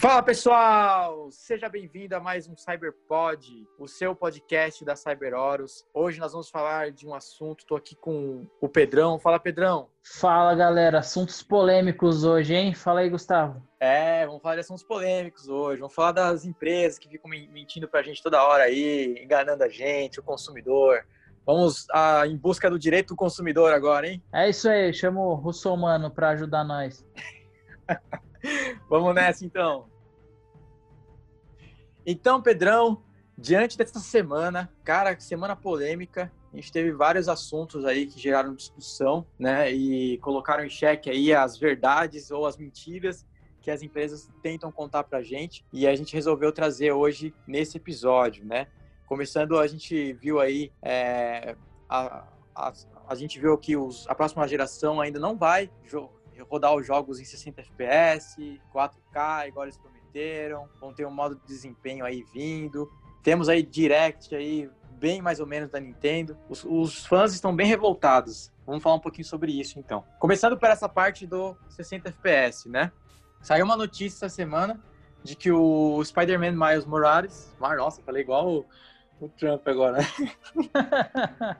Fala 0.00 0.22
pessoal, 0.22 1.30
seja 1.30 1.68
bem-vindo 1.68 2.16
a 2.16 2.20
mais 2.20 2.48
um 2.48 2.56
CyberPod, 2.56 3.68
o 3.78 3.86
seu 3.86 4.16
podcast 4.16 4.82
da 4.82 4.96
CyberOros. 4.96 5.86
Hoje 5.92 6.18
nós 6.18 6.32
vamos 6.32 6.48
falar 6.48 6.90
de 6.90 7.06
um 7.06 7.12
assunto, 7.14 7.60
estou 7.60 7.76
aqui 7.76 7.94
com 7.94 8.46
o 8.62 8.66
Pedrão. 8.66 9.18
Fala 9.18 9.38
Pedrão. 9.38 9.90
Fala 10.02 10.54
galera, 10.54 11.00
assuntos 11.00 11.42
polêmicos 11.42 12.24
hoje, 12.24 12.54
hein? 12.54 12.72
Fala 12.72 13.00
aí, 13.00 13.10
Gustavo. 13.10 13.62
É, 13.78 14.24
vamos 14.24 14.40
falar 14.40 14.54
de 14.54 14.62
assuntos 14.62 14.82
polêmicos 14.82 15.48
hoje. 15.48 15.82
Vamos 15.82 15.94
falar 15.94 16.12
das 16.12 16.46
empresas 16.46 16.98
que 16.98 17.06
ficam 17.06 17.30
mentindo 17.30 17.86
pra 17.86 18.02
gente 18.02 18.22
toda 18.22 18.42
hora 18.42 18.64
aí, 18.64 19.22
enganando 19.22 19.64
a 19.64 19.68
gente, 19.68 20.18
o 20.18 20.22
consumidor. 20.22 21.04
Vamos 21.44 21.86
ah, 21.92 22.26
em 22.26 22.38
busca 22.38 22.70
do 22.70 22.78
direito 22.78 23.08
do 23.08 23.16
consumidor 23.16 23.70
agora, 23.74 24.08
hein? 24.08 24.22
É 24.32 24.48
isso 24.48 24.66
aí, 24.66 24.94
chama 24.94 25.20
o 25.20 25.34
Russomano 25.34 26.10
para 26.10 26.30
ajudar 26.30 26.64
nós. 26.64 27.04
Vamos 28.90 29.14
nessa 29.14 29.46
então. 29.46 29.86
Então, 32.04 32.42
Pedrão, 32.42 33.04
diante 33.38 33.78
dessa 33.78 34.00
semana, 34.00 34.68
cara, 34.82 35.18
semana 35.20 35.54
polêmica, 35.54 36.32
a 36.52 36.56
gente 36.56 36.72
teve 36.72 36.90
vários 36.90 37.28
assuntos 37.28 37.84
aí 37.84 38.04
que 38.04 38.18
geraram 38.18 38.52
discussão, 38.52 39.24
né, 39.38 39.70
e 39.70 40.18
colocaram 40.18 40.64
em 40.64 40.68
xeque 40.68 41.08
aí 41.08 41.32
as 41.32 41.56
verdades 41.56 42.32
ou 42.32 42.46
as 42.46 42.56
mentiras 42.56 43.24
que 43.60 43.70
as 43.70 43.80
empresas 43.80 44.28
tentam 44.42 44.72
contar 44.72 45.04
pra 45.04 45.22
gente, 45.22 45.64
e 45.72 45.86
a 45.86 45.94
gente 45.94 46.12
resolveu 46.12 46.50
trazer 46.50 46.90
hoje 46.90 47.32
nesse 47.46 47.76
episódio, 47.76 48.44
né. 48.44 48.66
Começando, 49.06 49.56
a 49.56 49.68
gente 49.68 50.14
viu 50.14 50.40
aí 50.40 50.72
é, 50.82 51.54
a, 51.88 52.26
a, 52.56 52.72
a, 53.06 53.14
gente 53.14 53.38
viu 53.38 53.56
que 53.56 53.76
os, 53.76 54.08
a 54.08 54.16
próxima 54.16 54.48
geração 54.48 55.00
ainda 55.00 55.20
não 55.20 55.36
vai 55.36 55.70
rodar 56.42 56.74
os 56.74 56.86
jogos 56.86 57.20
em 57.20 57.24
60 57.24 57.60
FPS, 57.60 58.60
4K, 58.74 59.48
igual 59.48 59.64
eles 59.64 59.78
prometeram. 59.78 60.68
Vão 60.80 60.92
ter 60.92 61.06
um 61.06 61.10
modo 61.10 61.34
de 61.36 61.46
desempenho 61.46 62.04
aí 62.04 62.24
vindo. 62.32 62.90
Temos 63.22 63.48
aí 63.48 63.62
Direct 63.62 64.34
aí, 64.34 64.70
bem 64.92 65.20
mais 65.22 65.40
ou 65.40 65.46
menos 65.46 65.70
da 65.70 65.80
Nintendo. 65.80 66.36
Os, 66.48 66.64
os 66.64 67.06
fãs 67.06 67.32
estão 67.32 67.54
bem 67.54 67.66
revoltados. 67.66 68.52
Vamos 68.66 68.82
falar 68.82 68.96
um 68.96 69.00
pouquinho 69.00 69.26
sobre 69.26 69.52
isso 69.58 69.78
então. 69.78 70.04
Começando 70.18 70.56
por 70.56 70.68
essa 70.68 70.88
parte 70.88 71.26
do 71.26 71.56
60 71.68 72.08
FPS, 72.08 72.68
né? 72.68 72.92
Saiu 73.42 73.64
uma 73.64 73.76
notícia 73.76 74.26
essa 74.26 74.34
semana 74.34 74.80
de 75.22 75.34
que 75.34 75.50
o 75.50 76.02
Spider-Man 76.04 76.52
Miles 76.52 76.84
Morales, 76.84 77.54
nossa, 77.58 78.02
falei 78.02 78.22
igual 78.22 78.48
o, 78.48 78.66
o 79.20 79.28
Trump 79.28 79.66
agora, 79.66 79.98
né? 79.98 81.56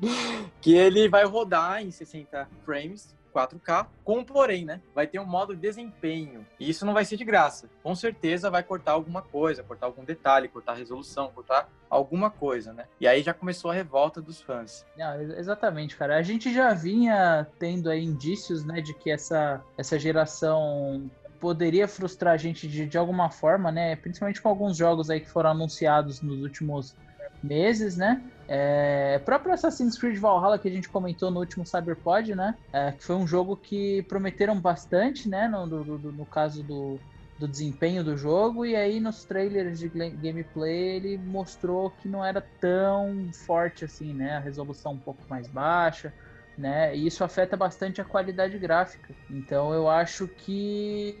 que 0.60 0.74
ele 0.74 1.08
vai 1.08 1.24
rodar 1.24 1.82
em 1.82 1.90
60 1.90 2.48
frames 2.64 3.16
4K, 3.30 3.86
com 4.04 4.24
porém, 4.24 4.64
né? 4.64 4.80
Vai 4.94 5.06
ter 5.06 5.18
um 5.18 5.26
modo 5.26 5.56
desempenho. 5.56 6.46
E 6.58 6.68
isso 6.68 6.84
não 6.84 6.92
vai 6.92 7.04
ser 7.04 7.16
de 7.16 7.24
graça. 7.24 7.68
Com 7.82 7.94
certeza 7.94 8.50
vai 8.50 8.62
cortar 8.62 8.92
alguma 8.92 9.22
coisa, 9.22 9.62
cortar 9.62 9.86
algum 9.86 10.04
detalhe, 10.04 10.48
cortar 10.48 10.74
resolução, 10.74 11.30
cortar 11.34 11.68
alguma 11.88 12.30
coisa, 12.30 12.72
né? 12.72 12.84
E 13.00 13.06
aí 13.06 13.22
já 13.22 13.34
começou 13.34 13.70
a 13.70 13.74
revolta 13.74 14.20
dos 14.20 14.40
fãs. 14.40 14.86
Não, 14.96 15.20
exatamente, 15.20 15.96
cara. 15.96 16.16
A 16.16 16.22
gente 16.22 16.52
já 16.52 16.72
vinha 16.72 17.46
tendo 17.58 17.90
aí 17.90 18.04
indícios, 18.04 18.64
né, 18.64 18.80
de 18.80 18.94
que 18.94 19.10
essa, 19.10 19.62
essa 19.76 19.98
geração 19.98 21.10
poderia 21.40 21.88
frustrar 21.88 22.34
a 22.34 22.36
gente 22.36 22.68
de, 22.68 22.86
de 22.86 22.98
alguma 22.98 23.30
forma, 23.30 23.72
né? 23.72 23.96
Principalmente 23.96 24.42
com 24.42 24.48
alguns 24.48 24.76
jogos 24.76 25.08
aí 25.10 25.20
que 25.20 25.28
foram 25.28 25.50
anunciados 25.50 26.20
nos 26.20 26.42
últimos 26.42 26.94
meses, 27.42 27.96
né? 27.96 28.22
É, 28.52 29.20
próprio 29.20 29.54
Assassin's 29.54 29.96
Creed 29.96 30.18
Valhalla 30.18 30.58
que 30.58 30.68
a 30.68 30.70
gente 30.72 30.88
comentou 30.88 31.30
no 31.30 31.38
último 31.38 31.64
Cyberpod, 31.64 32.34
né? 32.34 32.56
É, 32.72 32.92
que 32.92 33.04
foi 33.04 33.14
um 33.14 33.26
jogo 33.26 33.56
que 33.56 34.02
prometeram 34.08 34.60
bastante, 34.60 35.28
né? 35.28 35.46
No, 35.46 35.66
no, 35.66 36.26
caso 36.26 36.64
do, 36.64 36.98
do 37.38 37.46
desempenho 37.46 38.02
do 38.02 38.16
jogo, 38.16 38.66
e 38.66 38.74
aí 38.74 38.98
nos 38.98 39.24
trailers 39.24 39.78
de 39.78 39.88
gameplay 39.88 40.96
ele 40.96 41.16
mostrou 41.18 41.90
que 41.90 42.08
não 42.08 42.24
era 42.24 42.44
tão 42.60 43.30
forte 43.46 43.84
assim, 43.84 44.12
né? 44.12 44.36
A 44.36 44.40
resolução 44.40 44.94
um 44.94 44.98
pouco 44.98 45.22
mais 45.30 45.46
baixa, 45.46 46.12
né? 46.58 46.96
E 46.96 47.06
isso 47.06 47.22
afeta 47.22 47.56
bastante 47.56 48.00
a 48.00 48.04
qualidade 48.04 48.58
gráfica. 48.58 49.14
Então 49.30 49.72
eu 49.72 49.88
acho 49.88 50.26
que. 50.26 51.16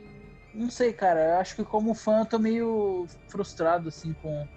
Não 0.52 0.68
sei, 0.68 0.92
cara. 0.92 1.20
Eu 1.20 1.38
acho 1.38 1.54
que 1.54 1.62
como 1.62 1.94
fã 1.94 2.22
eu 2.22 2.26
tô 2.26 2.40
meio 2.40 3.06
frustrado 3.28 3.88
assim 3.88 4.12
com 4.14 4.48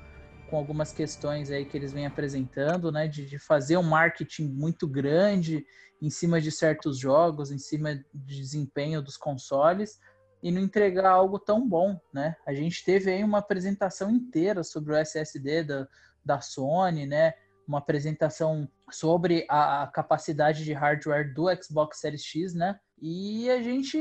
com 0.53 0.57
algumas 0.59 0.91
questões 0.91 1.49
aí 1.49 1.65
que 1.65 1.75
eles 1.75 1.91
vêm 1.91 2.05
apresentando, 2.05 2.91
né, 2.91 3.07
de, 3.07 3.25
de, 3.25 3.39
fazer 3.39 3.75
um 3.75 3.81
marketing 3.81 4.49
muito 4.49 4.87
grande 4.87 5.65
em 5.99 6.11
cima 6.11 6.39
de 6.39 6.51
certos 6.51 6.99
jogos, 6.99 7.51
em 7.51 7.57
cima 7.57 7.95
de 7.95 8.37
desempenho 8.37 9.01
dos 9.01 9.17
consoles 9.17 9.99
e 10.43 10.51
não 10.51 10.61
entregar 10.61 11.09
algo 11.09 11.39
tão 11.39 11.67
bom, 11.67 11.99
né? 12.13 12.35
A 12.45 12.53
gente 12.53 12.85
teve 12.85 13.09
aí 13.09 13.23
uma 13.23 13.39
apresentação 13.39 14.11
inteira 14.11 14.63
sobre 14.63 14.93
o 14.93 14.95
SSD 14.95 15.63
da, 15.63 15.87
da 16.23 16.39
Sony, 16.39 17.07
né? 17.07 17.33
Uma 17.67 17.79
apresentação 17.79 18.69
sobre 18.91 19.47
a, 19.49 19.81
a 19.81 19.87
capacidade 19.87 20.63
de 20.63 20.71
hardware 20.71 21.33
do 21.33 21.45
Xbox 21.63 21.99
Series 21.99 22.23
X, 22.23 22.53
né? 22.53 22.79
E 23.01 23.49
a 23.49 23.59
gente 23.63 23.97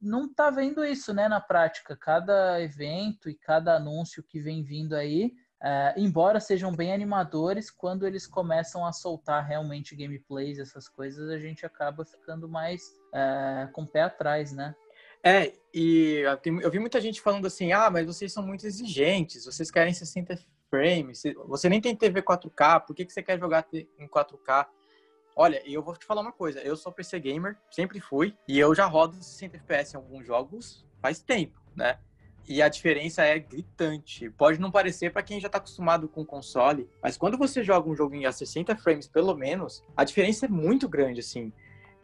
não 0.00 0.34
tá 0.34 0.50
vendo 0.50 0.84
isso, 0.84 1.14
né, 1.14 1.28
na 1.28 1.40
prática. 1.40 1.96
Cada 1.96 2.60
evento 2.60 3.30
e 3.30 3.34
cada 3.36 3.76
anúncio 3.76 4.24
que 4.24 4.40
vem 4.40 4.64
vindo 4.64 4.96
aí 4.96 5.32
é, 5.62 5.94
embora 5.96 6.38
sejam 6.38 6.74
bem 6.74 6.92
animadores, 6.92 7.70
quando 7.70 8.06
eles 8.06 8.26
começam 8.26 8.84
a 8.84 8.92
soltar 8.92 9.44
realmente 9.44 9.96
gameplays, 9.96 10.58
essas 10.58 10.88
coisas, 10.88 11.30
a 11.30 11.38
gente 11.38 11.64
acaba 11.64 12.04
ficando 12.04 12.48
mais 12.48 12.82
é, 13.14 13.68
com 13.72 13.82
o 13.82 13.86
pé 13.86 14.02
atrás, 14.02 14.52
né? 14.52 14.74
É, 15.24 15.52
e 15.74 16.22
eu 16.62 16.70
vi 16.70 16.78
muita 16.78 17.00
gente 17.00 17.20
falando 17.20 17.46
assim: 17.46 17.72
ah, 17.72 17.90
mas 17.90 18.06
vocês 18.06 18.32
são 18.32 18.46
muito 18.46 18.66
exigentes, 18.66 19.44
vocês 19.44 19.70
querem 19.70 19.92
60 19.92 20.38
frames, 20.68 21.22
você 21.46 21.68
nem 21.68 21.80
tem 21.80 21.96
TV 21.96 22.22
4K, 22.22 22.84
por 22.86 22.94
que, 22.94 23.04
que 23.04 23.12
você 23.12 23.22
quer 23.22 23.38
jogar 23.38 23.66
em 23.72 24.06
4K? 24.06 24.66
Olha, 25.34 25.62
eu 25.70 25.82
vou 25.82 25.96
te 25.96 26.04
falar 26.04 26.20
uma 26.20 26.32
coisa: 26.32 26.60
eu 26.60 26.76
sou 26.76 26.92
PC 26.92 27.18
gamer, 27.18 27.58
sempre 27.70 27.98
fui, 27.98 28.36
e 28.46 28.58
eu 28.58 28.74
já 28.74 28.86
rodo 28.86 29.16
60 29.16 29.56
FPS 29.56 29.94
em 29.94 29.96
alguns 29.96 30.26
jogos 30.26 30.86
faz 31.00 31.20
tempo, 31.20 31.60
né? 31.74 31.98
E 32.48 32.62
a 32.62 32.68
diferença 32.68 33.22
é 33.22 33.38
gritante. 33.38 34.30
Pode 34.30 34.60
não 34.60 34.70
parecer 34.70 35.12
para 35.12 35.22
quem 35.22 35.40
já 35.40 35.46
está 35.48 35.58
acostumado 35.58 36.08
com 36.08 36.24
console, 36.24 36.88
mas 37.02 37.16
quando 37.16 37.36
você 37.36 37.64
joga 37.64 37.88
um 37.88 37.96
joguinho 37.96 38.28
a 38.28 38.32
60 38.32 38.76
frames 38.76 39.08
pelo 39.08 39.34
menos, 39.34 39.82
a 39.96 40.04
diferença 40.04 40.46
é 40.46 40.48
muito 40.48 40.88
grande 40.88 41.20
assim. 41.20 41.52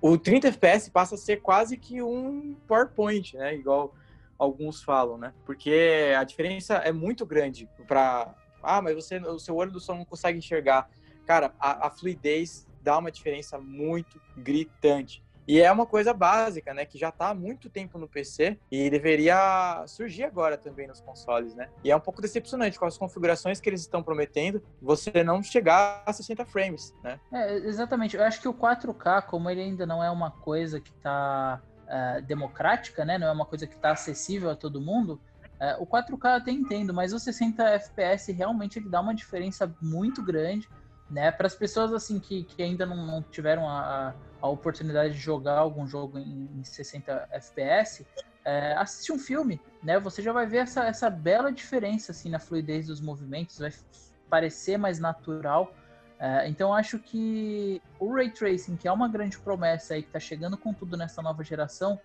O 0.01 0.19
30 0.19 0.49
FPS 0.49 0.91
passa 0.91 1.15
a 1.15 1.19
ser 1.19 1.41
quase 1.41 1.77
que 1.77 2.03
um 2.03 2.57
PowerPoint, 2.67 3.37
né? 3.37 3.55
Igual 3.55 3.95
alguns 4.37 4.83
falam, 4.83 5.17
né? 5.17 5.33
Porque 5.47 6.13
a 6.19 6.25
diferença 6.25 6.75
é 6.79 6.91
muito 6.91 7.25
grande 7.25 7.69
para 7.87 8.35
ah, 8.63 8.81
mas 8.83 8.95
você 8.95 9.19
o 9.19 9.39
seu 9.39 9.57
olho 9.57 9.71
do 9.71 9.81
som 9.81 9.95
não 9.95 10.05
consegue 10.05 10.39
enxergar. 10.39 10.89
Cara, 11.25 11.55
a, 11.59 11.87
a 11.87 11.91
fluidez 11.91 12.67
dá 12.83 12.99
uma 12.99 13.11
diferença 13.11 13.59
muito 13.59 14.21
gritante. 14.37 15.23
E 15.47 15.61
é 15.61 15.71
uma 15.71 15.87
coisa 15.87 16.13
básica, 16.15 16.73
né? 16.73 16.85
Que 16.85 16.99
já 16.99 17.09
está 17.09 17.31
há 17.31 17.35
muito 17.35 17.69
tempo 17.69 17.99
no 17.99 18.09
PC 18.09 18.59
e 18.71 18.89
deveria 18.89 19.85
surgir 19.87 20.25
agora 20.25 20.57
também 20.57 20.87
nos 20.87 21.01
consoles, 21.01 21.55
né? 21.55 21.69
E 21.83 21.91
é 21.91 21.97
um 21.97 22.01
pouco 22.01 22.23
decepcionante 22.23 22.79
com 22.79 22.87
as 22.87 22.97
configurações 22.97 23.61
que 23.61 23.69
eles 23.69 23.81
estão 23.81 24.03
prometendo, 24.03 24.63
você 24.81 25.25
não 25.25 25.43
chegar 25.43 26.03
a 26.07 26.13
60 26.13 26.45
frames, 26.47 26.95
né? 27.03 27.19
É, 27.33 27.57
exatamente. 27.57 28.17
Eu 28.17 28.23
acho 28.23 28.41
que 28.41 28.49
o 28.49 28.55
4K, 28.55 29.23
como 29.23 29.51
ele 29.51 29.61
ainda 29.61 29.87
não 29.87 30.03
é 30.03 30.11
uma 30.11 30.31
coisa 30.31 30.81
que 30.81 30.91
está 30.91 31.61
é, 31.89 32.21
democrática, 32.23 33.05
né? 33.05 33.19
Não 33.19 33.27
é 33.27 33.33
uma 33.33 33.47
coisa 33.47 33.67
que 33.67 33.75
está 33.75 33.93
acessível 33.93 34.51
a 34.51 34.57
todo 34.57 34.81
mundo. 34.81 35.21
Uh, 35.61 35.83
o 35.83 35.87
4K 35.87 36.25
eu 36.25 36.31
até 36.31 36.51
entendo, 36.51 36.93
mas 36.93 37.13
o 37.13 37.21
60 37.21 37.63
FPS 37.63 38.33
realmente 38.33 38.81
ele 38.81 38.89
dá 38.89 39.01
uma 39.01 39.15
diferença 39.15 39.73
muito 39.81 40.21
grande, 40.21 40.69
né? 41.13 41.31
Para 41.31 41.47
as 41.47 41.55
pessoas 41.55 41.93
assim 41.93 42.19
que, 42.19 42.45
que 42.45 42.63
ainda 42.63 42.87
não, 42.87 43.07
não 43.07 43.23
tiveram 43.23 43.69
a, 43.69 44.15
a 44.41 44.49
oportunidade 44.49 45.15
de 45.15 45.21
jogar 45.21 45.59
algum 45.59 45.87
jogo 45.87 46.19
em, 46.19 46.49
em 46.57 46.65
60 46.65 47.29
FPS, 47.31 48.07
é, 48.45 48.73
assiste 48.73 49.13
um 49.13 49.19
filme, 49.19 49.61
né? 49.83 50.01
Você 50.01 50.23
já 50.23 50.33
vai 50.33 50.47
ver 50.47 50.59
essa, 50.59 50.85
essa 50.85 51.11
bela 51.11 51.53
diferença 51.53 52.13
assim 52.13 52.31
na 52.31 52.39
fluidez 52.39 52.87
dos 52.87 53.01
movimentos, 53.01 53.59
vai 53.59 53.73
parecer 54.29 54.79
mais 54.79 54.99
natural. 54.99 55.73
É, 56.19 56.49
então 56.49 56.73
acho 56.73 56.99
que 56.99 57.81
o 58.01 58.15
ray 58.15 58.31
tracing, 58.31 58.77
que 58.77 58.89
é 58.89 58.93
uma 58.93 59.09
grande 59.09 59.39
promessa 59.39 59.95
aí 59.95 60.03
que 60.03 60.09
está 60.09 60.21
chegando 60.21 60.57
com 60.57 60.73
tudo 60.73 60.97
nessa 60.97 61.21
nova 61.21 61.45
geração, 61.45 62.01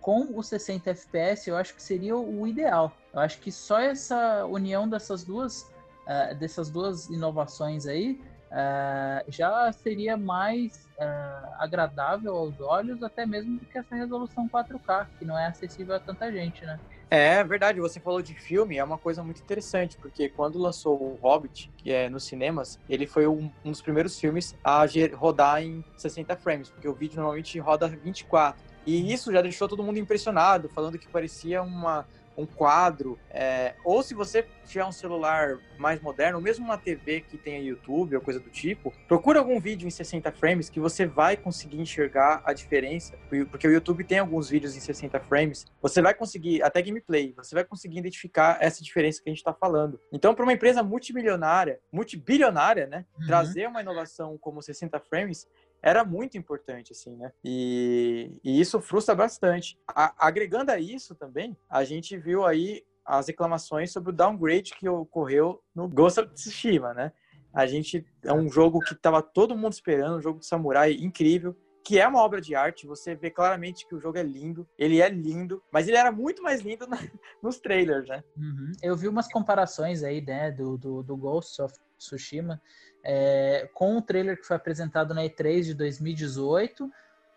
com 0.00 0.36
os 0.36 0.46
60 0.48 0.90
FPS, 0.90 1.48
eu 1.48 1.56
acho 1.56 1.74
que 1.74 1.82
seria 1.82 2.16
o 2.16 2.46
ideal. 2.46 2.92
Eu 3.12 3.20
acho 3.20 3.38
que 3.40 3.50
só 3.50 3.80
essa 3.80 4.44
união 4.46 4.88
dessas 4.88 5.24
duas, 5.24 5.62
uh, 6.06 6.34
dessas 6.38 6.70
duas 6.70 7.08
inovações 7.08 7.86
aí 7.86 8.20
uh, 8.52 9.24
já 9.28 9.72
seria 9.72 10.16
mais 10.16 10.88
uh, 10.98 11.54
agradável 11.58 12.36
aos 12.36 12.60
olhos, 12.60 13.02
até 13.02 13.26
mesmo 13.26 13.58
do 13.58 13.66
que 13.66 13.78
essa 13.78 13.94
resolução 13.94 14.48
4K, 14.48 15.06
que 15.18 15.24
não 15.24 15.38
é 15.38 15.46
acessível 15.46 15.94
a 15.96 16.00
tanta 16.00 16.30
gente, 16.30 16.64
né? 16.64 16.78
É 17.10 17.44
verdade, 17.44 17.78
você 17.78 18.00
falou 18.00 18.22
de 18.22 18.32
filme, 18.34 18.78
é 18.78 18.84
uma 18.84 18.96
coisa 18.96 19.22
muito 19.22 19.42
interessante, 19.42 19.98
porque 19.98 20.30
quando 20.30 20.58
lançou 20.58 20.96
o 20.96 21.18
Hobbit, 21.20 21.70
que 21.76 21.92
é 21.92 22.08
nos 22.08 22.24
cinemas, 22.24 22.78
ele 22.88 23.06
foi 23.06 23.26
um, 23.26 23.50
um 23.62 23.70
dos 23.70 23.82
primeiros 23.82 24.18
filmes 24.18 24.56
a 24.64 24.86
rodar 25.14 25.62
em 25.62 25.84
60 25.96 26.34
frames, 26.36 26.70
porque 26.70 26.88
o 26.88 26.94
vídeo 26.94 27.16
normalmente 27.16 27.58
roda 27.58 27.86
24. 27.86 28.58
E 28.86 29.12
isso 29.12 29.30
já 29.30 29.42
deixou 29.42 29.68
todo 29.68 29.82
mundo 29.82 29.98
impressionado, 29.98 30.70
falando 30.70 30.98
que 30.98 31.06
parecia 31.06 31.62
uma 31.62 32.06
um 32.36 32.46
quadro, 32.46 33.18
é, 33.30 33.74
ou 33.84 34.02
se 34.02 34.14
você 34.14 34.46
tiver 34.66 34.84
um 34.84 34.92
celular 34.92 35.58
mais 35.78 36.00
moderno, 36.00 36.38
ou 36.38 36.42
mesmo 36.42 36.64
uma 36.64 36.78
TV 36.78 37.20
que 37.20 37.36
tenha 37.36 37.60
YouTube 37.60 38.16
ou 38.16 38.22
coisa 38.22 38.40
do 38.40 38.50
tipo, 38.50 38.92
procura 39.06 39.38
algum 39.38 39.60
vídeo 39.60 39.86
em 39.86 39.90
60 39.90 40.30
frames 40.32 40.70
que 40.70 40.80
você 40.80 41.06
vai 41.06 41.36
conseguir 41.36 41.80
enxergar 41.80 42.42
a 42.44 42.52
diferença, 42.52 43.16
porque 43.50 43.66
o 43.66 43.72
YouTube 43.72 44.04
tem 44.04 44.18
alguns 44.18 44.48
vídeos 44.48 44.76
em 44.76 44.80
60 44.80 45.20
frames, 45.20 45.66
você 45.80 46.00
vai 46.00 46.14
conseguir, 46.14 46.62
até 46.62 46.80
gameplay, 46.80 47.34
você 47.36 47.54
vai 47.54 47.64
conseguir 47.64 47.98
identificar 47.98 48.58
essa 48.60 48.82
diferença 48.82 49.22
que 49.22 49.28
a 49.28 49.32
gente 49.32 49.38
está 49.38 49.52
falando. 49.52 50.00
Então, 50.12 50.34
para 50.34 50.44
uma 50.44 50.52
empresa 50.52 50.82
multimilionária, 50.82 51.80
multibilionária, 51.92 52.86
né, 52.86 53.04
uhum. 53.18 53.26
trazer 53.26 53.66
uma 53.68 53.80
inovação 53.80 54.38
como 54.38 54.62
60 54.62 54.98
frames 55.00 55.46
era 55.82 56.04
muito 56.04 56.38
importante, 56.38 56.92
assim, 56.92 57.16
né? 57.16 57.32
E, 57.44 58.38
e 58.44 58.60
isso 58.60 58.80
frustra 58.80 59.14
bastante. 59.14 59.76
A, 59.88 60.26
agregando 60.26 60.70
a 60.70 60.78
isso 60.78 61.14
também, 61.14 61.56
a 61.68 61.82
gente 61.82 62.16
viu 62.16 62.46
aí 62.46 62.84
as 63.04 63.26
reclamações 63.26 63.92
sobre 63.92 64.10
o 64.10 64.14
downgrade 64.14 64.74
que 64.74 64.88
ocorreu 64.88 65.60
no 65.74 65.88
Ghost 65.88 66.20
of 66.20 66.32
Tsushima, 66.32 66.94
né? 66.94 67.12
A 67.52 67.66
gente 67.66 68.06
é 68.24 68.32
um 68.32 68.48
jogo 68.48 68.78
que 68.78 68.94
estava 68.94 69.20
todo 69.20 69.56
mundo 69.56 69.72
esperando, 69.72 70.16
um 70.16 70.22
jogo 70.22 70.38
de 70.38 70.46
samurai 70.46 70.92
incrível, 70.92 71.54
que 71.84 71.98
é 71.98 72.06
uma 72.06 72.20
obra 72.20 72.40
de 72.40 72.54
arte. 72.54 72.86
Você 72.86 73.14
vê 73.14 73.30
claramente 73.30 73.86
que 73.86 73.94
o 73.94 74.00
jogo 74.00 74.18
é 74.18 74.22
lindo, 74.22 74.68
ele 74.78 75.00
é 75.00 75.08
lindo, 75.08 75.62
mas 75.70 75.88
ele 75.88 75.96
era 75.96 76.12
muito 76.12 76.42
mais 76.42 76.60
lindo 76.60 76.86
na, 76.86 76.96
nos 77.42 77.58
trailers, 77.58 78.08
né? 78.08 78.22
Uhum. 78.36 78.72
Eu 78.82 78.96
vi 78.96 79.08
umas 79.08 79.28
comparações 79.28 80.02
aí, 80.02 80.20
né, 80.20 80.50
do, 80.50 80.76
do, 80.78 81.02
do 81.02 81.16
Ghost 81.16 81.60
of 81.60 81.74
Tsushima 81.98 82.60
é, 83.04 83.68
com 83.74 83.96
o 83.96 84.02
trailer 84.02 84.38
que 84.38 84.46
foi 84.46 84.56
apresentado 84.56 85.14
na 85.14 85.22
E3 85.22 85.62
de 85.62 85.74
2018 85.74 86.90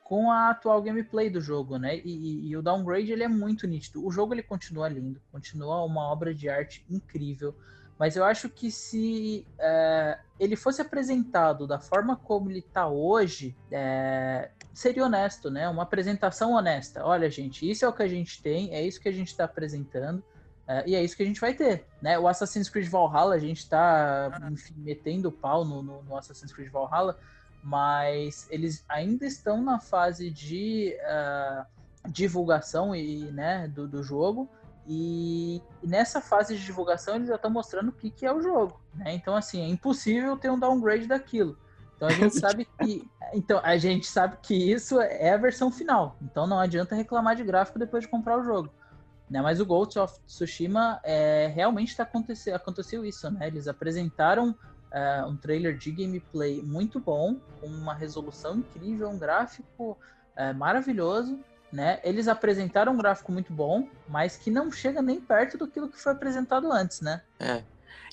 com 0.04 0.32
a 0.32 0.52
atual 0.52 0.82
gameplay 0.84 1.32
do 1.32 1.42
jogo, 1.42 1.78
né? 1.78 1.98
E, 1.98 2.02
e, 2.04 2.48
e, 2.50 2.58
o 2.58 2.62
downgrade 2.62 3.12
ele 3.12 3.24
é 3.24 3.28
muito 3.28 3.66
nítido. 3.66 4.06
O 4.06 4.12
jogo 4.12 4.36
ele 4.36 4.44
continua 4.44 4.88
lindo, 4.88 5.20
continua 5.32 5.84
uma 5.84 6.12
obra 6.12 6.32
de 6.34 6.48
arte 6.48 6.86
incrível, 6.88 7.56
mas 7.98 8.16
eu 8.16 8.26
acho 8.26 8.50
que 8.50 8.70
se 8.70 9.48
é, 9.58 10.20
ele 10.40 10.56
fosse 10.56 10.82
apresentado 10.82 11.66
da 11.66 11.80
forma 11.80 12.16
como 12.18 12.50
ele 12.50 12.60
está 12.60 12.88
hoje, 12.88 13.56
é, 13.72 14.52
seria 14.74 15.06
honesto, 15.06 15.50
né? 15.50 15.68
Uma 15.70 15.84
apresentação 15.84 16.52
honesta. 16.52 17.06
Olha, 17.06 17.30
gente, 17.30 17.70
isso 17.70 17.86
é 17.86 17.88
o 17.88 17.94
que 17.94 18.04
a 18.04 18.08
gente 18.08 18.42
tem, 18.42 18.74
é 18.74 18.82
isso 18.82 19.00
que 19.00 19.08
a 19.08 19.14
gente 19.14 19.30
está 19.30 19.46
apresentando. 19.46 20.22
É, 20.68 20.84
e 20.90 20.96
é 20.96 21.04
isso 21.04 21.16
que 21.16 21.24
a 21.24 21.26
gente 21.26 21.40
vai 21.40 21.54
ter, 21.54 21.86
né? 22.02 22.20
O 22.20 22.28
Assassin's 22.28 22.70
Creed 22.70 22.90
Valhalla, 22.90 23.36
a 23.36 23.40
gente 23.40 23.60
está 23.60 24.40
metendo 24.76 25.30
o 25.30 25.32
pau 25.32 25.64
no, 25.64 25.82
no, 25.82 26.04
no, 26.04 26.18
Assassin's 26.18 26.52
Creed 26.52 26.72
Valhalla, 26.72 27.18
mas 27.64 28.48
eles 28.50 28.84
ainda 28.90 29.26
estão 29.26 29.64
na 29.64 29.80
fase 29.80 30.30
de 30.32 30.98
uh, 31.02 31.66
divulgação 32.10 32.96
e, 32.96 33.32
né, 33.32 33.68
do, 33.68 33.88
do 33.88 34.04
jogo, 34.04 34.50
e, 34.88 35.62
e, 35.82 35.88
nessa 35.88 36.22
fase 36.22 36.56
de 36.56 36.64
divulgação 36.64 37.16
eles 37.16 37.28
já 37.28 37.36
estão 37.36 37.50
mostrando 37.50 37.90
o 37.90 37.92
que, 37.92 38.10
que 38.12 38.26
é 38.26 38.34
o 38.34 38.42
jogo, 38.42 38.80
né? 38.94 39.14
Então, 39.14 39.36
assim, 39.36 39.62
é 39.62 39.68
impossível 39.68 40.38
ter 40.38 40.50
um 40.50 40.60
downgrade 40.60 41.08
daquilo. 41.08 41.58
Então 41.96 42.08
a 42.08 42.12
gente 42.12 42.36
sabe 42.40 42.68
que. 42.80 43.10
Então, 43.34 43.60
a 43.64 43.78
gente 43.78 44.06
sabe 44.06 44.38
que 44.42 44.54
isso 44.54 45.00
é 45.02 45.34
a 45.34 45.38
versão 45.38 45.72
final. 45.72 46.18
Então 46.22 46.46
não 46.46 46.60
adianta 46.60 46.96
reclamar 46.96 47.36
de 47.36 47.44
gráfico 47.44 47.80
depois 47.80 48.04
de 48.04 48.10
comprar 48.10 48.38
o 48.38 48.44
jogo. 48.44 48.70
Né? 49.30 49.42
Mas 49.42 49.60
o 49.60 49.66
Ghost 49.66 49.98
of 49.98 50.20
Tsushima 50.28 51.00
é, 51.04 51.48
realmente 51.48 51.96
tá 51.96 52.04
acontecer, 52.04 52.52
aconteceu 52.52 53.04
isso, 53.04 53.30
né? 53.32 53.48
Eles 53.48 53.68
apresentaram 53.68 54.56
é, 54.92 55.26
um 55.26 55.36
trailer 55.36 55.78
de 55.78 55.92
gameplay 55.92 56.62
muito 56.62 57.00
bom, 57.00 57.38
com 57.60 57.68
uma 57.68 57.94
resolução 57.94 58.58
incrível, 58.58 59.10
um 59.10 59.18
gráfico 59.18 59.98
é, 60.36 60.54
maravilhoso. 60.54 61.40
Né? 61.76 62.00
Eles 62.06 62.30
apresentaram 62.30 62.94
um 62.94 62.98
gráfico 62.98 63.34
muito 63.34 63.52
bom, 63.52 63.90
mas 64.08 64.38
que 64.38 64.50
não 64.50 64.72
chega 64.72 65.02
nem 65.02 65.20
perto 65.20 65.58
do 65.58 65.68
que 65.68 65.82
foi 65.92 66.14
apresentado 66.14 66.72
antes, 66.72 67.02
né? 67.02 67.22
É. 67.38 67.64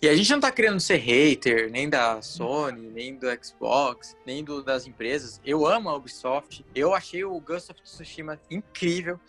E 0.02 0.08
a 0.08 0.16
gente 0.16 0.32
não 0.32 0.40
tá 0.40 0.50
querendo 0.50 0.80
ser 0.80 0.96
hater, 0.96 1.70
nem 1.70 1.88
da 1.88 2.20
Sony, 2.20 2.90
nem 2.90 3.14
do 3.14 3.28
Xbox, 3.40 4.16
nem 4.26 4.42
do, 4.42 4.64
das 4.64 4.84
empresas. 4.84 5.40
Eu 5.44 5.64
amo 5.64 5.88
a 5.88 5.94
Ubisoft. 5.94 6.66
Eu 6.74 6.92
achei 6.92 7.24
o 7.24 7.38
Ghost 7.38 7.70
of 7.70 7.80
Tsushima 7.80 8.36
incrível. 8.50 9.20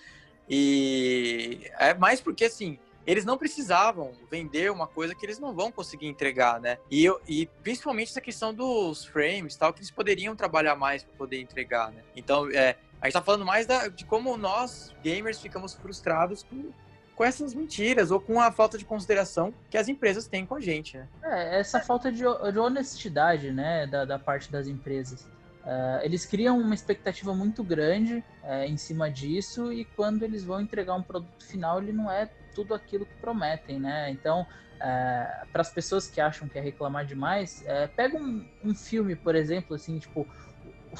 E 0.50 1.70
é 1.78 1.94
mais 1.94 2.20
porque, 2.20 2.46
assim, 2.46 2.80
eles 3.06 3.26
não 3.26 3.38
precisavam 3.38 4.14
vender 4.32 4.72
uma 4.72 4.88
coisa 4.88 5.14
que 5.14 5.24
eles 5.24 5.38
não 5.38 5.54
vão 5.54 5.72
conseguir 5.72 6.08
entregar, 6.08 6.60
né? 6.60 6.80
E, 6.90 7.06
eu, 7.06 7.22
e 7.28 7.46
principalmente 7.62 8.10
essa 8.10 8.22
questão 8.22 8.52
dos 8.52 9.06
frames 9.06 9.56
tal, 9.56 9.72
que 9.72 9.80
eles 9.80 9.92
poderiam 9.92 10.36
trabalhar 10.36 10.76
mais 10.76 11.04
para 11.04 11.14
poder 11.16 11.40
entregar, 11.40 11.92
né? 11.92 12.02
Então, 12.16 12.50
é, 12.50 12.78
a 13.04 13.08
gente 13.08 13.14
tá 13.16 13.22
falando 13.22 13.46
mais 13.46 13.68
da, 13.68 13.90
de 13.90 14.06
como 14.06 14.38
nós, 14.38 14.96
gamers, 15.04 15.42
ficamos 15.42 15.74
frustrados 15.74 16.42
com, 16.44 16.72
com 17.14 17.24
essas 17.26 17.54
mentiras 17.54 18.12
ou 18.12 18.20
com 18.20 18.40
a 18.40 18.50
falta 18.50 18.78
de 18.78 18.86
consideração 18.86 19.54
que 19.70 19.78
as 19.78 19.90
empresas 19.90 20.26
têm 20.26 20.46
com 20.46 20.56
a 20.56 20.62
gente, 20.62 20.98
né? 20.98 21.08
É, 21.22 21.60
essa 21.60 21.82
falta 21.82 22.10
de, 22.10 22.20
de 22.20 22.60
honestidade, 22.60 23.52
né, 23.52 23.86
da, 23.88 24.06
da 24.06 24.18
parte 24.18 24.50
das 24.50 24.68
empresas. 24.68 25.24
Uh, 25.64 26.00
eles 26.02 26.26
criam 26.26 26.58
uma 26.58 26.74
expectativa 26.74 27.34
muito 27.34 27.62
grande 27.62 28.24
uh, 28.42 28.64
em 28.66 28.78
cima 28.78 29.12
disso 29.12 29.72
e 29.74 29.84
quando 29.84 30.24
eles 30.24 30.46
vão 30.46 30.62
entregar 30.62 30.96
um 30.96 31.04
produto 31.04 31.46
final, 31.46 31.82
ele 31.82 31.92
não 31.92 32.10
é 32.10 32.30
tudo 32.56 32.74
aquilo 32.74 33.06
que 33.06 33.16
prometem, 33.16 33.82
né? 33.82 34.12
Então, 34.12 34.44
uh, 34.44 35.48
para 35.52 35.62
as 35.62 35.72
pessoas 35.72 36.08
que 36.08 36.22
acham 36.22 36.48
que 36.48 36.58
é 36.58 36.62
reclamar 36.62 37.06
demais, 37.06 37.66
pega 37.98 38.18
um, 38.18 38.48
um, 38.64 38.74
filme, 38.74 39.14
por 39.14 39.36
exemplo, 39.36 39.76
assim, 39.76 40.00
tipo 40.00 40.26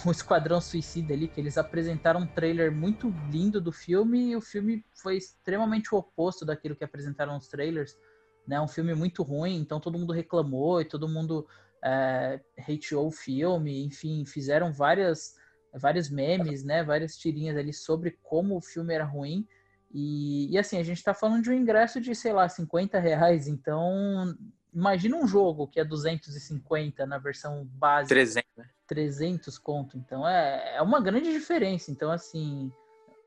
o 0.06 0.12
Esquadrão 0.12 0.60
Suicida 0.60 1.14
ali, 1.14 1.28
que 1.28 1.40
eles 1.40 1.58
apresentaram 1.58 2.22
um 2.22 2.28
trailer 2.28 2.72
muito 2.72 3.14
lindo 3.32 3.62
do 3.62 3.72
filme 3.72 4.32
e 4.32 4.36
o 4.36 4.42
filme 4.42 4.84
foi 4.96 5.18
extremamente 5.18 5.94
o 5.94 5.98
oposto 5.98 6.46
daquilo 6.46 6.76
que 6.76 6.84
apresentaram 6.84 7.38
os 7.38 7.48
trailers, 7.48 7.96
né? 8.48 8.60
Um 8.60 8.68
filme 8.68 8.96
muito 8.96 9.24
ruim, 9.24 9.58
então 9.58 9.80
todo 9.80 9.98
mundo 9.98 10.12
reclamou 10.12 10.82
e 10.82 10.86
todo 10.86 11.08
mundo 11.08 11.48
é, 11.84 12.40
hateou 12.58 13.08
o 13.08 13.12
filme, 13.12 13.86
enfim, 13.86 14.26
fizeram 14.26 14.72
várias, 14.72 15.36
vários 15.74 16.10
memes, 16.10 16.64
né, 16.64 16.84
várias 16.84 17.16
tirinhas 17.18 17.58
ali 17.58 17.74
sobre 17.74 18.18
como 18.24 18.58
o 18.58 18.62
filme 18.62 18.94
era 18.94 19.06
ruim. 19.06 19.46
E, 19.92 20.52
e 20.52 20.58
assim, 20.58 20.80
a 20.80 20.84
gente 20.84 20.98
está 20.98 21.14
falando 21.14 21.44
de 21.44 21.52
um 21.52 21.54
ingresso 21.54 22.02
de, 22.02 22.16
sei 22.16 22.34
lá, 22.34 22.50
50 22.50 23.00
reais, 23.00 23.48
então 23.48 24.36
imagina 24.74 25.18
um 25.18 25.28
jogo 25.28 25.68
que 25.68 25.80
é 25.80 25.86
250 25.86 27.06
na 27.06 27.18
versão 27.18 27.66
base. 27.74 28.10
300, 28.10 28.50
né? 28.58 28.70
300 28.88 29.58
conto. 29.58 29.98
Então 29.98 30.28
é, 30.28 30.78
é 30.78 30.82
uma 30.82 31.00
grande 31.00 31.32
diferença. 31.32 31.92
Então, 31.92 32.12
assim, 32.12 32.72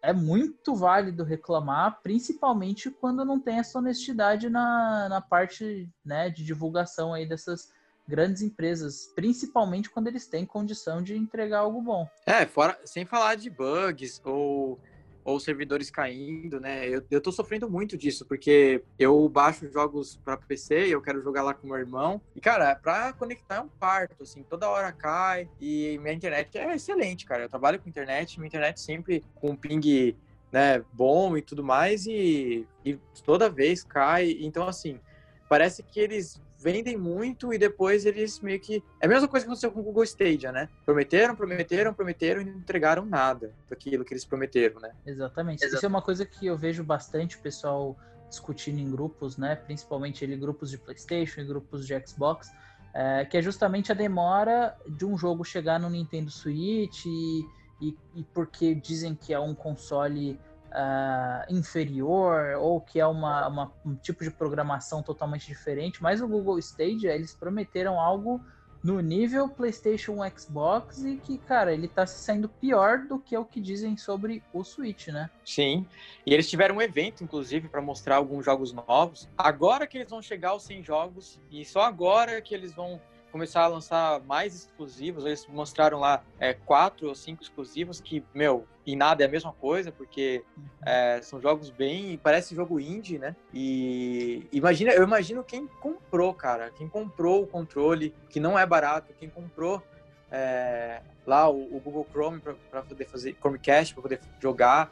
é 0.03 0.13
muito 0.13 0.75
válido 0.75 1.25
reclamar, 1.25 2.01
principalmente 2.03 2.91
quando 2.91 3.25
não 3.25 3.41
tem 3.41 3.59
essa 3.59 3.79
honestidade 3.79 4.49
na, 4.49 5.09
na 5.09 5.21
parte 5.21 5.89
né, 6.05 6.31
de 6.31 6.45
divulgação 6.45 7.13
aí 7.13 7.27
dessas 7.27 7.75
grandes 8.07 8.41
empresas, 8.41 9.11
principalmente 9.17 9.91
quando 9.91 10.07
eles 10.07 10.29
têm 10.29 10.47
condição 10.47 11.03
de 11.03 11.17
entregar 11.17 11.61
algo 11.61 11.83
bom. 11.83 12.09
É, 12.25 12.47
fora, 12.47 12.79
sem 12.85 13.05
falar 13.05 13.35
de 13.35 13.51
bugs 13.51 14.21
ou, 14.25 14.79
ou 15.27 15.41
servidores 15.41 15.91
caindo, 15.91 16.61
né? 16.61 16.89
Eu, 16.89 17.05
eu 17.11 17.21
tô 17.21 17.33
sofrendo 17.33 17.69
muito 17.69 17.99
disso, 17.99 18.25
porque 18.25 18.85
eu 18.97 19.29
baixo 19.29 19.69
jogos 19.73 20.17
para 20.25 20.37
PC 20.37 20.87
e 20.87 20.93
eu 20.93 21.03
quero 21.03 21.21
jogar 21.21 21.43
lá 21.43 21.53
com 21.53 21.67
meu 21.67 21.77
irmão. 21.77 22.21
E, 22.33 22.41
cara, 22.41 22.77
para 22.77 23.13
conectar 23.13 23.57
é 23.57 23.61
um 23.61 23.69
parto, 23.69 24.23
assim, 24.23 24.45
toda 24.45 24.71
hora 24.71 24.93
cai. 24.93 25.51
E 25.61 25.99
minha 26.01 26.15
internet 26.15 26.57
é 26.57 26.77
excelente, 26.77 27.27
cara. 27.27 27.43
Eu 27.43 27.49
trabalho 27.49 27.81
com 27.81 27.89
internet, 27.89 28.39
minha 28.39 28.47
internet 28.47 28.81
sempre 28.81 29.25
com 29.35 29.57
ping 29.57 30.17
né, 30.53 30.85
bom 30.93 31.37
e 31.37 31.43
tudo 31.43 31.65
mais, 31.65 32.07
e, 32.07 32.65
e 32.85 32.97
toda 33.25 33.51
vez 33.51 33.83
cai. 33.83 34.37
Então, 34.41 34.69
assim, 34.69 35.01
parece 35.49 35.83
que 35.83 35.99
eles 35.99 36.41
vendem 36.67 36.97
muito 36.97 37.55
e 37.55 37.59
depois 37.59 38.05
eles 38.05 38.41
meio 38.41 38.59
que. 38.59 38.83
É 39.01 39.07
a 39.07 39.09
mesma 39.09 39.29
coisa 39.29 39.47
que 39.47 39.49
aconteceu 39.49 39.71
com 39.71 39.79
o 39.79 39.83
Google 39.85 40.03
Stadia, 40.03 40.51
né? 40.51 40.69
Prometeram, 40.85 41.37
prometeram, 41.37 41.95
prometeram 41.95 42.41
e 42.41 42.45
não 42.45 42.59
entregaram 42.59 43.07
nada 43.07 43.55
daquilo 43.71 44.05
que 44.05 44.13
eles 44.13 44.25
prometeram, 44.25 44.81
né? 44.81 44.91
Exatamente. 45.07 45.63
Exatamente. 45.63 45.77
Isso 45.77 45.87
é 45.87 45.89
uma 45.89 46.03
coisa 46.03 46.27
que 46.27 46.45
eu 46.45 46.57
vejo 46.57 46.83
bastante 46.83 47.37
o 47.37 47.39
pessoal 47.39 47.97
discutindo 48.29 48.81
em 48.81 48.91
grupos, 48.91 49.37
né? 49.37 49.55
Principalmente 49.55 50.25
ele, 50.25 50.37
grupos 50.37 50.73
de 50.73 50.79
PlayStation 50.79 51.41
e 51.41 51.45
grupos 51.45 51.87
de 51.87 52.05
Xbox, 52.05 52.51
é, 52.93 53.25
que 53.25 53.37
é 53.37 53.43
justamente 53.43 53.93
a 53.93 53.95
demora 53.95 54.77
de 54.89 55.07
um 55.07 55.17
jogo 55.17 55.45
chegar 55.45 55.79
no 55.79 55.89
Nintendo 55.89 56.33
Switch 56.33 57.07
e, 57.07 57.47
e, 57.81 57.97
e 58.17 58.25
porque 58.35 58.75
dizem 58.75 59.15
que 59.15 59.33
é 59.33 59.39
um 59.39 59.55
console 59.55 60.37
uh, 60.77 61.53
inferior 61.53 62.57
ou 62.59 62.81
que 62.81 63.01
é 63.01 63.07
uma, 63.07 63.49
uma, 63.49 63.73
um 63.85 63.95
tipo 63.95 64.23
de 64.23 64.31
programação 64.31 65.03
totalmente 65.03 65.47
diferente, 65.47 66.03
mas 66.03 66.21
o 66.21 66.29
Google 66.29 66.59
Stadia, 66.59 67.15
eles 67.15 67.35
prometeram 67.35 67.99
algo 67.99 68.41
no 68.85 69.01
nível 69.01 69.49
PlayStation 69.49 70.19
Xbox 70.37 71.03
e 71.03 71.17
que, 71.17 71.39
cara, 71.39 71.73
ele 71.73 71.89
tá 71.89 72.07
saindo 72.07 72.49
pior 72.49 73.01
do 73.01 73.19
que 73.19 73.37
o 73.37 73.45
que 73.45 73.61
dizem 73.61 73.97
sobre 73.97 74.45
o 74.53 74.63
Switch, 74.63 75.09
né? 75.09 75.29
Sim. 75.45 75.85
E 76.25 76.33
eles 76.33 76.49
tiveram 76.49 76.77
um 76.77 76.83
evento, 76.83 77.25
inclusive, 77.25 77.69
para 77.69 77.81
mostrar 77.81 78.17
alguns 78.17 78.45
jogos 78.45 78.73
novos. 78.73 79.29
Agora 79.37 79.87
que 79.89 79.99
eles 79.99 80.11
vão 80.11 80.23
chegar 80.23 80.51
aos 80.51 80.63
100 80.65 80.85
jogos 80.85 81.41
e 81.51 81.65
só 81.65 81.81
agora 81.81 82.41
que 82.41 82.55
eles 82.55 82.73
vão 82.73 83.01
começar 83.31 83.63
a 83.63 83.67
lançar 83.67 84.21
mais 84.21 84.55
exclusivos. 84.55 85.25
Eles 85.25 85.47
mostraram 85.47 85.99
lá 85.99 86.23
é, 86.39 86.55
quatro 86.55 87.09
ou 87.09 87.15
cinco 87.15 87.43
exclusivos 87.43 88.01
que, 88.01 88.25
meu, 88.35 88.67
em 88.87 88.97
nada 88.97 89.23
é 89.23 89.27
a 89.27 89.31
mesma 89.31 89.53
coisa, 89.53 89.91
porque 89.91 90.45
uhum. 90.57 90.65
é, 90.85 91.21
são 91.23 91.41
jogos 91.41 91.71
bem. 91.71 92.19
Parece 92.23 92.55
jogo 92.55 92.79
indie, 92.79 93.19
né? 93.19 93.35
E 93.53 94.47
imagina, 94.53 94.93
eu 94.93 95.03
imagino 95.03 95.43
quem 95.43 95.67
comprou, 95.67 96.33
cara. 96.33 96.71
Quem 96.71 96.89
comprou 96.89 97.43
o 97.43 97.47
controle, 97.47 98.15
que 98.29 98.41
não 98.41 98.59
é 98.59 98.65
barato, 98.65 99.13
quem 99.19 99.29
comprou 99.29 99.83
é, 100.31 101.01
lá 101.27 101.49
o, 101.49 101.77
o, 101.77 101.81
Google 101.81 102.07
Chrome 102.11 102.41
para 102.41 102.83
poder 102.83 103.07
fazer 103.07 103.37
Chromecast, 103.41 103.95
para 103.95 104.03
poder 104.03 104.21
jogar 104.41 104.91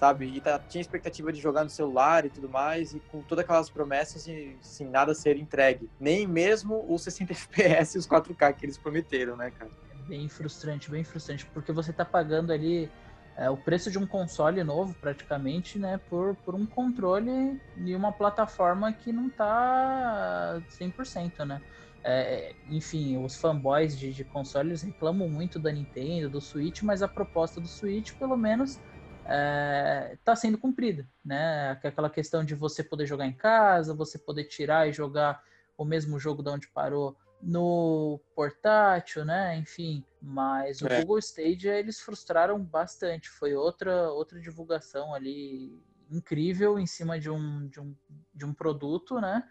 sabe? 0.00 0.24
E 0.34 0.40
tá, 0.40 0.58
tinha 0.58 0.80
expectativa 0.80 1.30
de 1.30 1.38
jogar 1.38 1.62
no 1.62 1.68
celular 1.68 2.24
e 2.24 2.30
tudo 2.30 2.48
mais, 2.48 2.94
e 2.94 3.00
com 3.00 3.20
todas 3.20 3.44
aquelas 3.44 3.68
promessas 3.68 4.26
e 4.26 4.56
sem 4.62 4.88
nada 4.88 5.14
ser 5.14 5.36
entregue. 5.36 5.90
Nem 6.00 6.26
mesmo 6.26 6.86
os 6.88 7.02
60 7.02 7.32
FPS 7.34 7.96
e 7.96 7.98
os 7.98 8.08
4K 8.08 8.54
que 8.54 8.64
eles 8.64 8.78
prometeram, 8.78 9.36
né, 9.36 9.50
cara? 9.50 9.70
Bem 10.08 10.26
frustrante, 10.26 10.90
bem 10.90 11.04
frustrante, 11.04 11.44
porque 11.52 11.70
você 11.70 11.92
tá 11.92 12.02
pagando 12.02 12.50
ali 12.50 12.90
é, 13.36 13.50
o 13.50 13.58
preço 13.58 13.90
de 13.90 13.98
um 13.98 14.06
console 14.06 14.64
novo, 14.64 14.94
praticamente, 14.94 15.78
né, 15.78 16.00
por, 16.08 16.34
por 16.36 16.54
um 16.54 16.64
controle 16.64 17.60
e 17.76 17.94
uma 17.94 18.10
plataforma 18.10 18.90
que 18.94 19.12
não 19.12 19.28
tá 19.28 20.62
100%, 20.80 21.44
né? 21.44 21.60
É, 22.02 22.54
enfim, 22.70 23.22
os 23.22 23.36
fanboys 23.36 23.98
de, 23.98 24.14
de 24.14 24.24
consoles 24.24 24.80
reclamam 24.80 25.28
muito 25.28 25.58
da 25.58 25.70
Nintendo, 25.70 26.30
do 26.30 26.40
Switch, 26.40 26.80
mas 26.80 27.02
a 27.02 27.08
proposta 27.08 27.60
do 27.60 27.68
Switch, 27.68 28.14
pelo 28.14 28.38
menos, 28.38 28.80
está 29.22 29.32
é, 29.34 30.18
tá 30.24 30.34
sendo 30.34 30.58
cumprida, 30.58 31.08
né? 31.24 31.78
Aquela 31.82 32.10
questão 32.10 32.44
de 32.44 32.54
você 32.54 32.82
poder 32.82 33.06
jogar 33.06 33.26
em 33.26 33.32
casa, 33.32 33.94
você 33.94 34.18
poder 34.18 34.44
tirar 34.44 34.88
e 34.88 34.92
jogar 34.92 35.42
o 35.76 35.84
mesmo 35.84 36.18
jogo 36.18 36.42
de 36.42 36.50
onde 36.50 36.68
parou 36.68 37.16
no 37.42 38.20
portátil, 38.34 39.24
né? 39.24 39.56
Enfim, 39.56 40.04
mas 40.20 40.82
o 40.82 40.88
é. 40.88 41.00
Google 41.00 41.18
Stadia 41.18 41.78
eles 41.78 42.00
frustraram 42.00 42.62
bastante. 42.62 43.28
Foi 43.28 43.54
outra 43.54 44.10
outra 44.10 44.40
divulgação 44.40 45.14
ali 45.14 45.82
incrível 46.10 46.78
em 46.78 46.86
cima 46.86 47.18
de 47.18 47.30
um 47.30 47.68
de 47.68 47.80
um, 47.80 47.94
de 48.34 48.44
um 48.44 48.52
produto, 48.52 49.20
né? 49.20 49.42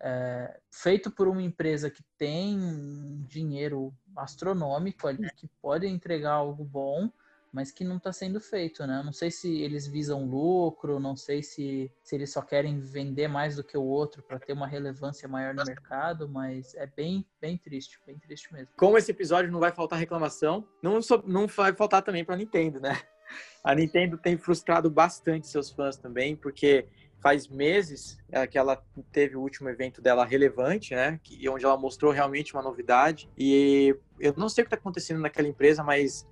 É, 0.00 0.60
feito 0.72 1.10
por 1.10 1.26
uma 1.26 1.42
empresa 1.42 1.90
que 1.90 2.04
tem 2.16 3.24
dinheiro 3.26 3.92
astronômico 4.16 5.08
ali, 5.08 5.28
que 5.36 5.48
pode 5.60 5.88
entregar 5.88 6.34
algo 6.34 6.64
bom, 6.64 7.10
mas 7.52 7.70
que 7.70 7.84
não 7.84 7.96
está 7.96 8.12
sendo 8.12 8.40
feito, 8.40 8.86
né? 8.86 9.02
Não 9.04 9.12
sei 9.12 9.30
se 9.30 9.60
eles 9.62 9.86
visam 9.86 10.24
lucro, 10.24 11.00
não 11.00 11.16
sei 11.16 11.42
se, 11.42 11.90
se 12.02 12.14
eles 12.14 12.32
só 12.32 12.42
querem 12.42 12.80
vender 12.80 13.28
mais 13.28 13.56
do 13.56 13.64
que 13.64 13.76
o 13.76 13.82
outro 13.82 14.22
para 14.22 14.38
ter 14.38 14.52
uma 14.52 14.66
relevância 14.66 15.28
maior 15.28 15.54
no 15.54 15.64
mercado, 15.64 16.28
mas 16.28 16.74
é 16.74 16.86
bem, 16.86 17.26
bem 17.40 17.56
triste, 17.56 17.98
bem 18.06 18.18
triste 18.18 18.52
mesmo. 18.52 18.74
Como 18.76 18.98
esse 18.98 19.10
episódio 19.10 19.50
não 19.50 19.60
vai 19.60 19.72
faltar 19.72 19.98
reclamação, 19.98 20.66
não, 20.82 21.00
só, 21.00 21.22
não 21.26 21.46
vai 21.46 21.74
faltar 21.74 22.02
também 22.02 22.24
para 22.24 22.34
a 22.34 22.38
Nintendo, 22.38 22.80
né? 22.80 23.00
A 23.62 23.74
Nintendo 23.74 24.16
tem 24.16 24.36
frustrado 24.38 24.90
bastante 24.90 25.46
seus 25.48 25.70
fãs 25.70 25.96
também, 25.96 26.34
porque 26.34 26.86
faz 27.20 27.48
meses 27.48 28.18
é, 28.30 28.46
que 28.46 28.56
ela 28.56 28.82
teve 29.12 29.36
o 29.36 29.40
último 29.40 29.68
evento 29.68 30.00
dela 30.00 30.24
relevante, 30.24 30.94
né? 30.94 31.18
Que, 31.22 31.48
onde 31.48 31.64
ela 31.64 31.76
mostrou 31.76 32.12
realmente 32.12 32.54
uma 32.54 32.62
novidade. 32.62 33.28
E 33.36 33.94
eu 34.20 34.34
não 34.36 34.48
sei 34.48 34.62
o 34.62 34.64
que 34.64 34.74
está 34.74 34.80
acontecendo 34.80 35.20
naquela 35.20 35.48
empresa, 35.48 35.82
mas 35.82 36.26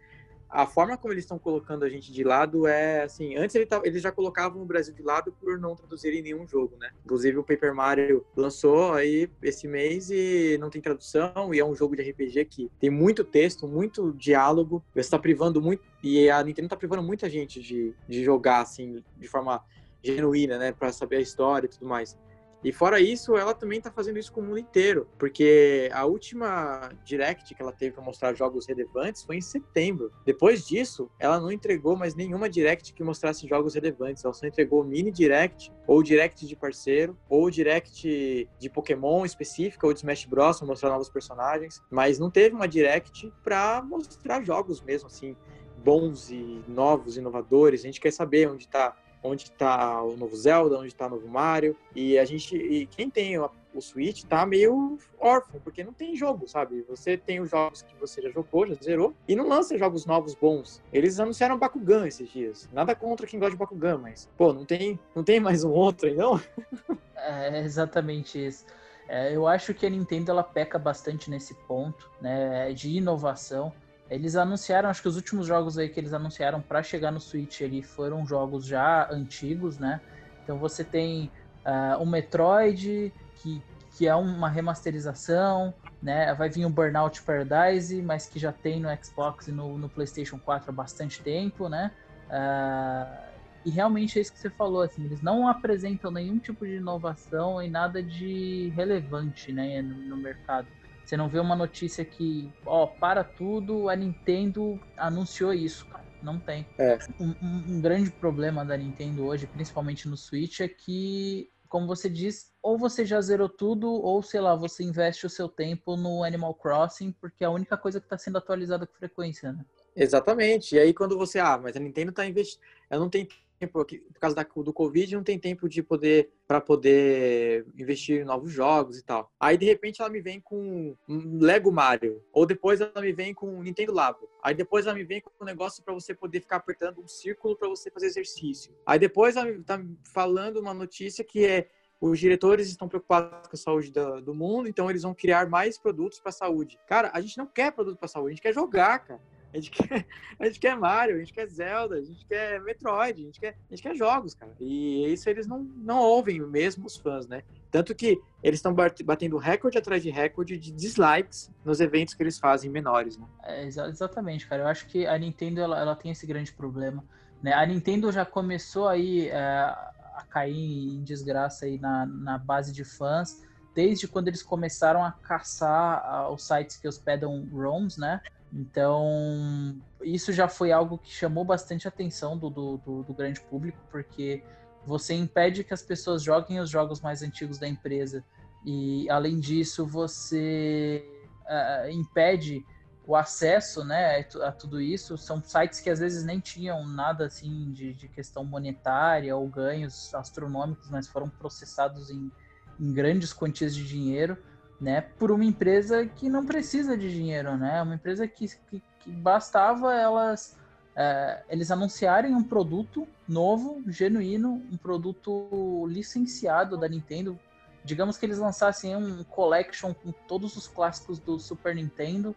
a 0.49 0.67
forma 0.67 0.97
como 0.97 1.13
eles 1.13 1.25
estão 1.25 1.39
colocando 1.39 1.85
a 1.85 1.89
gente 1.89 2.13
de 2.13 2.23
lado 2.23 2.67
é 2.67 3.03
assim, 3.03 3.37
antes 3.37 3.55
ele 3.55 3.67
eles 3.85 4.03
já 4.03 4.13
colocavam 4.13 4.63
o 4.63 4.65
Brasil 4.65 4.95
de 4.95 5.03
lado 5.03 5.33
por 5.41 5.59
não 5.59 5.75
traduzirem 5.75 6.23
nenhum 6.23 6.47
jogo, 6.47 6.77
né? 6.79 6.91
Inclusive 7.05 7.39
o 7.39 7.45
Paper 7.45 7.75
Mario 7.75 8.25
lançou 8.37 8.93
aí 8.93 9.29
esse 9.43 9.67
mês 9.67 10.11
e 10.11 10.57
não 10.61 10.71
tem 10.71 10.81
tradução 10.81 11.53
e 11.53 11.59
é 11.59 11.65
um 11.65 11.75
jogo 11.75 11.97
de 11.97 12.03
RPG 12.03 12.45
que 12.47 12.71
tem 12.79 12.91
muito 12.91 13.25
texto, 13.25 13.67
muito 13.67 14.13
diálogo, 14.13 14.83
está 14.95 15.19
privando 15.19 15.61
muito 15.61 15.83
e 16.03 16.31
a 16.31 16.43
Nintendo 16.43 16.67
está 16.67 16.77
privando 16.77 17.03
muita 17.03 17.29
gente 17.29 17.61
de, 17.61 17.95
de 18.09 18.25
jogar 18.25 18.61
assim 18.61 19.03
de 19.17 19.29
forma 19.29 19.63
genuína, 20.03 20.59
né, 20.59 20.73
para 20.73 20.93
saber 20.93 21.17
a 21.17 21.21
história 21.21 21.67
e 21.67 21.69
tudo 21.69 21.87
mais. 21.87 22.17
E 22.65 22.73
fora 22.73 23.01
isso, 23.01 23.37
ela 23.37 23.55
também 23.55 23.79
está 23.79 23.91
fazendo 23.91 24.19
isso 24.19 24.33
com 24.33 24.41
o 24.41 24.45
mundo 24.45 24.59
inteiro, 24.59 25.07
porque 25.19 25.89
a 25.93 26.05
última 26.05 26.91
direct 27.05 27.55
que 27.55 27.63
ela 27.63 27.73
teve 27.73 27.93
para 27.93 28.03
mostrar 28.03 28.35
jogos 28.35 28.67
relevantes 28.67 29.23
foi 29.23 29.37
em 29.37 29.41
setembro. 29.41 30.11
Depois 30.25 30.67
disso, 30.67 31.11
ela 31.19 31.39
não 31.39 31.53
entregou 31.53 31.97
mais 31.97 32.15
nenhuma 32.15 32.49
direct 32.49 32.93
que 32.93 33.05
mostrasse 33.05 33.47
jogos 33.47 33.75
relevantes. 33.75 34.25
Ela 34.25 34.35
só 34.35 34.47
entregou 34.47 34.83
mini 34.83 35.13
direct, 35.13 35.73
ou 35.87 36.03
direct 36.03 36.47
de 36.47 36.57
parceiro, 36.57 37.17
ou 37.29 37.51
direct 37.51 38.49
de 38.59 38.71
Pokémon 38.71 39.25
específica, 39.25 39.87
ou 39.87 39.93
de 39.93 40.01
Smash 40.01 40.25
Bros. 40.25 40.59
para 40.59 40.67
mostrar 40.67 40.91
novos 40.91 41.09
personagens. 41.09 41.83
Mas 41.91 42.19
não 42.19 42.31
teve 42.31 42.55
uma 42.55 42.67
direct 42.67 43.33
para 43.45 43.83
mostrar 43.83 44.43
jogos 44.43 44.81
mesmo, 44.81 45.07
assim, 45.07 45.37
bons 45.85 46.31
e 46.31 46.65
novos, 46.67 47.17
inovadores. 47.17 47.81
A 47.81 47.85
gente 47.85 48.01
quer 48.01 48.13
saber 48.13 48.49
onde 48.49 48.65
está 48.65 48.97
onde 49.23 49.45
está 49.45 50.03
o 50.03 50.17
novo 50.17 50.37
Zelda, 50.37 50.79
onde 50.79 50.89
está 50.89 51.07
o 51.07 51.11
novo 51.11 51.29
Mario. 51.29 51.77
E 51.95 52.19
a 52.19 52.25
gente, 52.25 52.57
e 52.57 52.87
quem 52.87 53.11
tem 53.11 53.39
o, 53.39 53.51
Switch 53.79 54.25
tá 54.25 54.47
meio 54.47 54.97
órfão, 55.19 55.61
porque 55.63 55.85
não 55.85 55.93
tem 55.93 56.17
jogo, 56.17 56.49
sabe? 56.49 56.83
Você 56.89 57.15
tem 57.15 57.41
os 57.41 57.51
jogos 57.51 57.83
que 57.83 57.95
você 58.01 58.23
já 58.23 58.31
jogou, 58.31 58.67
já 58.67 58.75
zerou, 58.83 59.15
e 59.29 59.37
não 59.37 59.47
lança 59.47 59.77
jogos 59.77 60.07
novos 60.07 60.35
bons. 60.35 60.83
Eles 60.91 61.21
anunciaram 61.21 61.59
Bakugan 61.59 62.07
esses 62.07 62.27
dias. 62.31 62.67
Nada 62.73 62.95
contra 62.95 63.27
quem 63.27 63.39
gosta 63.39 63.51
de 63.51 63.59
Bakugan, 63.59 63.99
mas, 63.99 64.31
pô, 64.35 64.51
não 64.51 64.65
tem, 64.65 64.99
não 65.15 65.23
tem 65.23 65.39
mais 65.41 65.63
um 65.63 65.73
outro 65.73 66.09
aí, 66.09 66.15
não? 66.15 66.41
É 67.19 67.61
exatamente 67.61 68.47
isso. 68.47 68.65
É, 69.09 69.35
eu 69.35 69.47
acho 69.47 69.73
que 69.73 69.87
a 69.87 69.91
Nintendo 69.91 70.31
ela 70.31 70.43
peca 70.43 70.79
bastante 70.79 71.31
nesse 71.31 71.55
ponto, 71.67 72.11
né, 72.21 72.73
de 72.73 72.91
inovação. 72.91 73.73
Eles 74.09 74.37
anunciaram, 74.37 74.89
acho 74.89 75.03
que 75.03 75.09
os 75.09 75.17
últimos 75.17 75.47
jogos 75.47 75.79
aí 75.79 75.89
que 75.89 75.99
eles 75.99 76.13
anunciaram 76.13 76.61
para 76.61 76.83
chegar 76.83 77.11
no 77.11 77.21
Switch 77.21 77.61
ali 77.63 77.83
foram 77.83 78.27
jogos 78.27 78.65
já 78.65 79.09
antigos, 79.11 79.79
né? 79.79 80.01
Então 80.45 80.59
você 80.59 80.85
tem 80.85 81.31
uh, 81.65 82.01
o 82.01 82.07
Metroid, 82.07 83.13
que, 83.35 83.63
que 83.97 84.07
é 84.07 84.15
uma 84.15 84.49
remasterização, 84.49 85.75
né? 86.01 86.33
Vai 86.35 86.49
vir 86.49 86.65
o 86.65 86.71
Burnout 86.71 87.23
Paradise, 87.23 88.01
mas 88.01 88.29
que 88.29 88.39
já 88.39 88.53
tem 88.53 88.81
no 88.81 88.89
Xbox 89.03 89.49
e 89.49 89.53
no, 89.53 89.77
no 89.77 89.89
PlayStation 89.89 90.39
4 90.39 90.71
há 90.71 90.73
bastante 90.73 91.21
tempo, 91.23 91.69
né? 91.69 91.91
Uh, 92.29 93.37
e 93.67 93.71
realmente 93.71 94.17
é 94.17 94.23
isso 94.23 94.33
que 94.33 94.39
você 94.39 94.49
falou, 94.49 94.83
assim, 94.83 95.05
eles 95.05 95.21
não 95.21 95.49
apresentam 95.49 96.13
nenhum 96.13 96.39
tipo 96.39 96.65
de 96.65 96.77
inovação 96.77 97.61
e 97.61 97.69
nada 97.69 98.01
de 98.01 98.73
relevante, 98.77 99.53
né, 99.53 99.83
no, 99.83 99.97
no 99.97 100.17
mercado. 100.17 100.69
Você 101.07 101.17
não 101.17 101.29
vê 101.29 101.39
uma 101.39 101.55
notícia 101.55 102.05
que, 102.05 102.53
ó, 102.65 102.85
para 102.85 103.23
tudo, 103.23 103.89
a 103.89 103.95
Nintendo 103.95 104.81
anunciou 104.97 105.55
isso, 105.55 105.87
cara. 105.87 106.05
Não 106.21 106.41
tem. 106.41 106.67
É. 106.77 106.99
Um, 107.21 107.35
um, 107.41 107.81
grande 107.81 108.11
problema 108.11 108.65
da 108.65 108.77
Nintendo 108.77 109.25
hoje, 109.25 109.47
principalmente 109.47 110.09
no 110.09 110.17
Switch, 110.17 110.59
é 110.59 110.67
que, 110.67 111.49
como 111.69 111.87
você 111.87 112.11
diz, 112.11 112.53
ou 112.61 112.77
você 112.77 113.05
já 113.05 113.21
zerou 113.21 113.49
tudo, 113.49 113.89
ou 113.89 114.21
sei 114.21 114.41
lá, 114.41 114.57
você 114.57 114.83
investe 114.83 115.25
o 115.25 115.31
seu 115.31 115.49
tempo 115.49 115.97
no 115.97 116.25
Animal 116.25 116.55
Crossing, 116.55 117.13
porque 117.13 117.45
é 117.45 117.47
a 117.47 117.51
única 117.51 117.77
coisa 117.77 118.01
que 118.01 118.07
está 118.07 118.19
sendo 118.19 118.39
atualizada 118.39 118.85
com 118.85 118.95
frequência, 118.95 119.53
né? 119.53 119.65
Exatamente. 119.95 120.75
E 120.75 120.79
aí 120.81 120.93
quando 120.93 121.17
você, 121.17 121.39
ah, 121.39 121.57
mas 121.57 121.77
a 121.77 121.81
Nintendo 121.81 122.11
está 122.11 122.27
investindo, 122.27 122.61
eu 122.91 122.99
não 122.99 123.09
tenho 123.09 123.29
tempo, 123.57 123.85
por 123.85 124.21
causa 124.21 124.37
da, 124.37 124.43
do 124.43 124.73
Covid, 124.73 125.17
não 125.17 125.23
tem 125.23 125.39
tempo 125.39 125.69
de 125.69 125.83
poder 125.83 126.31
para 126.47 126.61
poder 126.61 127.67
investir 127.77 128.21
em 128.21 128.25
novos 128.25 128.53
jogos 128.53 128.99
e 128.99 129.05
tal. 129.05 129.33
Aí 129.39 129.57
de 129.57 129.67
repente 129.67 130.01
ela 130.01 130.11
me 130.11 130.21
vem 130.21 130.41
com 130.41 130.95
Lego 131.09 131.73
Mario, 131.73 132.23
ou 132.33 132.47
depois 132.47 132.81
ela 132.81 133.01
me 133.01 133.13
vem 133.13 133.35
com 133.35 133.63
Nintendo 133.63 133.93
Labo. 133.93 134.29
Aí 134.43 134.55
depois 134.55 134.87
ela 134.87 134.95
me 134.95 135.05
vem 135.05 135.21
com 135.21 135.31
um 135.41 135.45
negócio 135.45 135.83
para 135.83 135.95
você 135.95 136.15
poder 136.15 136.41
ficar 136.41 136.57
apertando 136.57 137.01
um 137.01 137.09
círculo 137.09 137.57
para 137.57 137.69
você 137.69 137.91
fazer 137.91 138.07
exercício. 138.07 138.73
Aí 138.87 138.99
depois 138.99 139.37
ela 139.37 139.51
tá 139.65 139.83
falando 140.13 140.61
uma 140.61 140.75
notícia 140.75 141.25
que 141.25 141.45
é 141.45 141.69
os 142.01 142.19
diretores 142.19 142.69
estão 142.69 142.89
preocupados 142.89 143.49
com 143.49 143.57
a 143.57 143.59
saúde 143.59 143.91
do, 143.91 144.21
do 144.21 144.35
mundo, 144.35 144.69
então 144.69 144.91
eles 144.91 145.03
vão 145.03 145.15
criar 145.15 145.49
mais 145.49 145.79
produtos 145.79 146.21
para 146.21 146.31
saúde. 146.31 146.79
Cara, 146.87 147.11
a 147.13 147.21
gente 147.21 147.39
não 147.39 147.47
quer 147.47 147.73
produto 147.73 147.99
para 147.99 148.09
saúde, 148.09 148.29
a 148.29 148.33
gente 148.33 148.43
quer 148.43 148.53
jogar, 148.53 148.99
cara. 148.99 149.21
A 149.57 149.61
gente, 149.61 149.71
quer, 149.71 150.07
a 150.39 150.47
gente 150.47 150.61
quer 150.61 150.77
Mario, 150.77 151.17
a 151.17 151.19
gente 151.19 151.33
quer 151.33 151.47
Zelda, 151.47 151.97
a 151.97 152.03
gente 152.03 152.25
quer 152.27 152.61
Metroid, 152.61 153.23
a 153.23 153.25
gente 153.25 153.41
quer, 153.41 153.57
a 153.71 153.75
gente 153.75 153.83
quer 153.83 153.97
jogos, 153.97 154.35
cara. 154.35 154.53
E 154.61 155.13
isso 155.13 155.29
eles 155.31 155.47
não, 155.47 155.63
não 155.77 155.99
ouvem 155.99 156.41
mesmo 156.41 156.87
os 156.87 156.97
fãs, 156.97 157.27
né? 157.27 157.43
Tanto 157.71 157.95
que 157.95 158.21
eles 158.43 158.59
estão 158.59 158.75
batendo 158.75 159.37
recorde 159.39 159.79
atrás 159.79 160.03
de 160.03 160.11
recorde 160.11 160.57
de 160.59 160.71
dislikes 160.71 161.51
nos 161.65 161.81
eventos 161.81 162.15
que 162.15 162.23
eles 162.23 162.39
fazem 162.39 162.71
menores, 162.71 163.17
né? 163.17 163.27
É, 163.43 163.65
exatamente, 163.65 164.47
cara. 164.47 164.63
Eu 164.63 164.69
acho 164.69 164.87
que 164.87 165.07
a 165.07 165.17
Nintendo 165.19 165.61
ela, 165.61 165.81
ela 165.81 165.97
tem 165.97 166.11
esse 166.11 166.27
grande 166.27 166.53
problema. 166.53 167.03
Né? 167.43 167.53
A 167.53 167.65
Nintendo 167.65 168.13
já 168.13 168.25
começou 168.25 168.89
aí 168.89 169.29
é, 169.29 169.39
a 169.39 170.25
cair 170.29 170.95
em 170.95 171.03
desgraça 171.03 171.67
aí 171.67 171.79
na, 171.79 172.07
na 172.07 172.39
base 172.39 172.73
de 172.73 172.85
fãs 172.85 173.45
desde 173.75 174.09
quando 174.09 174.29
eles 174.29 174.43
começaram 174.43 175.05
a 175.05 175.13
caçar 175.13 176.33
os 176.33 176.47
sites 176.47 176.79
que 176.79 176.89
hospedam 176.89 177.47
ROMs, 177.53 178.01
né? 178.01 178.23
Então, 178.57 179.77
isso 180.03 180.33
já 180.33 180.49
foi 180.49 180.73
algo 180.73 180.97
que 180.97 181.13
chamou 181.13 181.45
bastante 181.45 181.87
atenção 181.87 182.39
do, 182.39 182.49
do, 182.49 182.79
do, 182.79 183.03
do 183.03 183.13
grande 183.13 183.39
público, 183.39 183.79
porque 183.91 184.43
você 184.87 185.13
impede 185.13 185.63
que 185.63 185.75
as 185.75 185.83
pessoas 185.83 186.23
joguem 186.23 186.59
os 186.59 186.71
jogos 186.71 187.03
mais 187.03 187.23
antigos 187.23 187.59
da 187.59 187.69
empresa. 187.69 188.25
E, 188.65 189.11
além 189.11 189.39
disso, 189.39 189.87
você 189.87 191.07
uh, 191.45 191.91
impede 191.91 192.65
o 193.07 193.15
acesso 193.15 193.85
né, 193.85 194.27
a 194.43 194.51
tudo 194.51 194.81
isso. 194.81 195.19
São 195.19 195.43
sites 195.43 195.79
que 195.79 195.91
às 195.91 195.99
vezes 195.99 196.25
nem 196.25 196.41
tinham 196.41 196.87
nada 196.87 197.27
assim 197.27 197.71
de, 197.73 197.93
de 197.93 198.09
questão 198.09 198.43
monetária 198.43 199.37
ou 199.37 199.47
ganhos 199.47 200.15
astronômicos, 200.15 200.89
mas 200.89 201.07
foram 201.07 201.29
processados 201.29 202.09
em, 202.09 202.33
em 202.81 202.93
grandes 202.93 203.35
quantias 203.35 203.77
de 203.77 203.87
dinheiro, 203.87 204.39
né, 204.81 205.01
por 205.01 205.31
uma 205.31 205.45
empresa 205.45 206.07
que 206.07 206.29
não 206.29 206.45
precisa 206.45 206.97
de 206.97 207.11
dinheiro, 207.11 207.57
né, 207.57 207.83
uma 207.83 207.95
empresa 207.95 208.27
que, 208.29 208.47
que, 208.69 208.83
que 209.01 209.11
bastava 209.11 209.95
elas 209.95 210.57
é, 210.97 211.43
eles 211.51 211.71
anunciarem 211.71 212.35
um 212.35 212.43
produto 212.43 213.07
novo, 213.29 213.83
genuíno, 213.87 214.63
um 214.73 214.79
produto 214.79 215.87
licenciado 215.87 216.77
da 216.79 216.89
Nintendo. 216.89 217.39
Digamos 217.85 218.17
que 218.17 218.25
eles 218.25 218.39
lançassem 218.39 218.97
um 218.97 219.23
collection 219.25 219.93
com 219.93 220.11
todos 220.27 220.57
os 220.57 220.67
clássicos 220.67 221.19
do 221.19 221.39
Super 221.39 221.75
Nintendo 221.75 222.35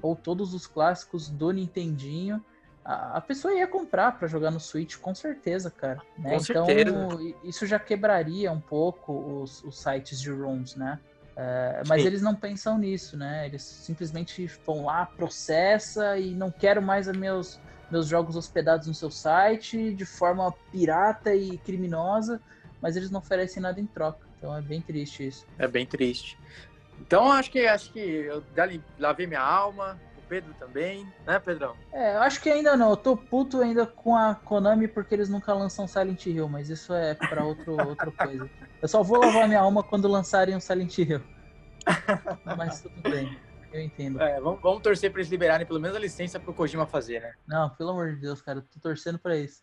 ou 0.00 0.16
todos 0.16 0.54
os 0.54 0.66
clássicos 0.66 1.28
do 1.28 1.50
Nintendinho. 1.50 2.42
A, 2.82 3.18
a 3.18 3.20
pessoa 3.20 3.52
ia 3.52 3.66
comprar 3.66 4.18
para 4.18 4.26
jogar 4.26 4.50
no 4.50 4.58
Switch, 4.58 4.96
com 4.96 5.14
certeza, 5.14 5.70
cara. 5.70 6.00
Né? 6.16 6.30
Com 6.30 6.42
então, 6.42 6.64
certeza. 6.64 7.34
isso 7.44 7.66
já 7.66 7.78
quebraria 7.78 8.50
um 8.50 8.60
pouco 8.60 9.42
os, 9.42 9.62
os 9.64 9.78
sites 9.78 10.18
de 10.18 10.30
ROMs, 10.30 10.78
né? 10.78 10.98
É, 11.40 11.82
mas 11.86 12.02
Sim. 12.02 12.08
eles 12.08 12.20
não 12.20 12.34
pensam 12.34 12.76
nisso, 12.76 13.16
né? 13.16 13.46
Eles 13.46 13.62
simplesmente 13.62 14.50
vão 14.66 14.84
lá, 14.84 15.06
processa 15.06 16.18
e 16.18 16.34
não 16.34 16.50
quero 16.50 16.82
mais 16.82 17.06
meus 17.16 17.60
meus 17.90 18.06
jogos 18.06 18.36
hospedados 18.36 18.86
no 18.86 18.92
seu 18.92 19.10
site 19.10 19.94
de 19.94 20.04
forma 20.04 20.52
pirata 20.70 21.34
e 21.34 21.56
criminosa, 21.58 22.38
mas 22.82 22.96
eles 22.96 23.10
não 23.10 23.20
oferecem 23.20 23.62
nada 23.62 23.80
em 23.80 23.86
troca. 23.86 24.26
Então 24.36 24.54
é 24.54 24.60
bem 24.60 24.82
triste 24.82 25.28
isso. 25.28 25.46
É 25.58 25.66
bem 25.66 25.86
triste. 25.86 26.36
Então 27.00 27.30
acho 27.32 27.50
que 27.50 27.60
acho 27.66 27.92
que 27.92 28.00
eu 28.00 28.42
lavei 28.98 29.26
minha 29.26 29.40
alma, 29.40 29.98
Pedro 30.28 30.54
também, 30.58 31.10
né, 31.26 31.38
Pedrão? 31.38 31.74
É, 31.92 32.14
eu 32.14 32.20
acho 32.20 32.40
que 32.40 32.50
ainda 32.50 32.76
não. 32.76 32.90
Eu 32.90 32.96
tô 32.96 33.16
puto 33.16 33.60
ainda 33.62 33.86
com 33.86 34.14
a 34.14 34.34
Konami 34.34 34.86
porque 34.86 35.14
eles 35.14 35.28
nunca 35.28 35.54
lançam 35.54 35.88
Silent 35.88 36.26
Hill, 36.26 36.48
mas 36.48 36.68
isso 36.68 36.92
é 36.92 37.14
para 37.14 37.44
outro 37.44 37.76
outra 37.88 38.10
coisa. 38.12 38.48
Eu 38.80 38.88
só 38.88 39.02
vou 39.02 39.18
lavar 39.18 39.48
minha 39.48 39.60
alma 39.60 39.82
quando 39.82 40.06
lançarem 40.06 40.54
um 40.54 40.60
Silent 40.60 40.98
Hill. 40.98 41.22
Mas 42.56 42.82
tudo 42.82 43.00
bem. 43.02 43.38
Eu 43.72 43.80
entendo. 43.80 44.20
É, 44.20 44.40
vamos, 44.40 44.60
vamos 44.60 44.82
torcer 44.82 45.10
para 45.10 45.20
eles 45.20 45.30
liberarem 45.30 45.66
pelo 45.66 45.80
menos 45.80 45.96
a 45.96 46.00
licença 46.00 46.38
para 46.38 46.50
o 46.50 46.54
Kojima 46.54 46.86
fazer, 46.86 47.20
né? 47.20 47.34
Não, 47.46 47.70
pelo 47.70 47.90
amor 47.90 48.14
de 48.14 48.20
Deus, 48.20 48.42
cara, 48.42 48.60
tô 48.60 48.80
torcendo 48.80 49.18
para 49.18 49.36
isso. 49.36 49.62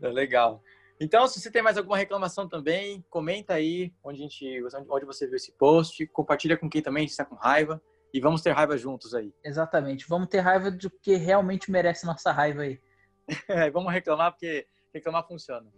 É, 0.00 0.08
legal. 0.08 0.60
Então, 1.00 1.26
se 1.26 1.40
você 1.40 1.50
tem 1.50 1.62
mais 1.62 1.76
alguma 1.76 1.96
reclamação 1.96 2.48
também, 2.48 3.04
comenta 3.10 3.54
aí 3.54 3.92
onde, 4.04 4.18
a 4.18 4.22
gente, 4.22 4.64
onde 4.88 5.04
você 5.04 5.26
viu 5.26 5.36
esse 5.36 5.52
post, 5.52 6.06
compartilha 6.08 6.56
com 6.56 6.68
quem 6.68 6.82
também 6.82 7.04
está 7.04 7.24
com 7.24 7.34
raiva 7.34 7.80
e 8.12 8.20
vamos 8.20 8.42
ter 8.42 8.52
raiva 8.52 8.76
juntos 8.76 9.14
aí. 9.14 9.32
Exatamente, 9.44 10.06
vamos 10.08 10.28
ter 10.28 10.40
raiva 10.40 10.70
do 10.70 10.90
que 10.90 11.16
realmente 11.16 11.70
merece 11.70 12.06
nossa 12.06 12.32
raiva 12.32 12.62
aí. 12.62 12.80
É, 13.48 13.70
vamos 13.70 13.92
reclamar 13.92 14.32
porque 14.32 14.66
reclamar 14.92 15.26
funciona. 15.26 15.70